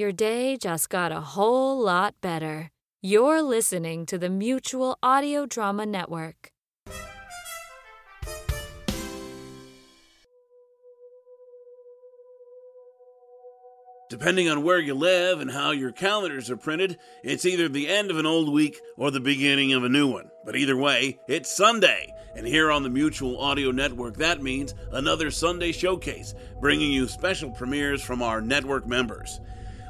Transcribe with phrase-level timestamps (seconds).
[0.00, 2.70] Your day just got a whole lot better.
[3.02, 6.52] You're listening to the Mutual Audio Drama Network.
[14.08, 18.10] Depending on where you live and how your calendars are printed, it's either the end
[18.10, 20.30] of an old week or the beginning of a new one.
[20.46, 22.10] But either way, it's Sunday.
[22.34, 27.50] And here on the Mutual Audio Network, that means another Sunday showcase, bringing you special
[27.50, 29.40] premieres from our network members.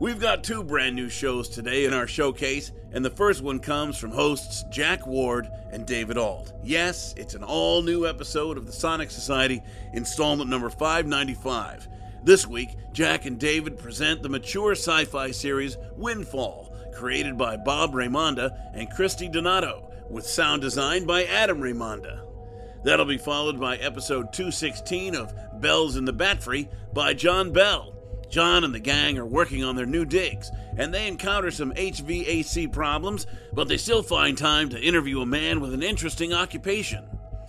[0.00, 3.96] We've got two brand new shows today in our showcase, and the first one comes
[3.96, 6.52] from hosts Jack Ward and David Ault.
[6.64, 11.86] Yes, it's an all new episode of the Sonic Society, installment number 595.
[12.24, 17.92] This week, Jack and David present the mature sci fi series Windfall, created by Bob
[17.92, 22.26] Raymonda and Christy Donato, with sound design by Adam Raymonda.
[22.82, 27.94] That'll be followed by episode 216 of Bells in the Batfry by John Bell.
[28.34, 32.72] John and the gang are working on their new digs, and they encounter some HVAC
[32.72, 37.04] problems, but they still find time to interview a man with an interesting occupation.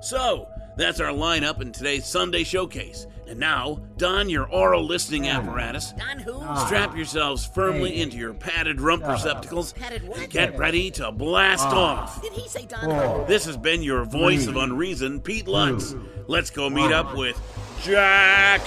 [0.00, 3.08] So, that's our lineup in today's Sunday showcase.
[3.26, 5.94] And now, don your aural listening apparatus.
[5.98, 6.40] Don who?
[6.66, 10.20] Strap yourselves firmly into your padded rump receptacles Padded what?
[10.20, 12.22] and get ready to blast off.
[12.22, 13.26] Did he say Don who?
[13.26, 15.96] This has been your voice of unreason, Pete Lutz.
[16.28, 17.36] Let's go meet up with
[17.82, 18.60] Jack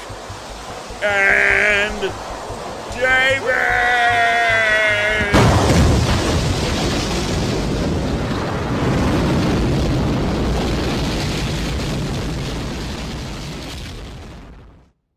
[1.03, 2.11] and
[2.93, 3.90] David.